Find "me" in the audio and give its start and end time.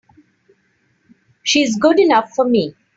2.45-2.73